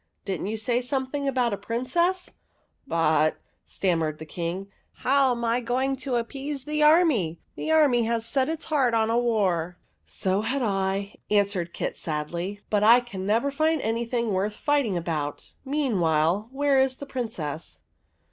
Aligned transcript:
Did 0.25 0.41
n't 0.41 0.47
you 0.47 0.57
say 0.57 0.81
something 0.81 1.27
about 1.27 1.53
a 1.53 1.57
Princess?"" 1.57 2.31
But," 2.97 3.37
stammered 3.63 4.17
the 4.17 4.25
King," 4.25 4.65
how 5.03 5.29
am 5.33 5.45
I 5.45 5.59
to 5.59 5.65
12 5.67 5.67
THE 5.67 5.75
WEIRD 5.75 5.89
WITCH 6.15 6.19
appease 6.21 6.63
the 6.65 6.81
army? 6.81 7.39
The 7.55 7.71
army 7.71 8.03
has 8.05 8.25
set 8.25 8.49
its 8.49 8.65
heart 8.65 8.95
on 8.95 9.11
a 9.11 9.19
war.'*" 9.19 9.77
So 10.07 10.41
had 10.41 10.63
I," 10.63 11.13
answered 11.29 11.71
Kit, 11.75 11.97
sadly;" 11.97 12.61
but 12.71 12.83
I 12.83 13.05
never 13.13 13.51
can 13.51 13.55
find 13.59 13.81
anything 13.83 14.33
worth 14.33 14.55
fighting 14.55 14.97
about. 14.97 15.53
Meanwhile, 15.63 16.49
where 16.51 16.79
is 16.79 16.97
the 16.97 17.05
Princess?'' 17.05 17.81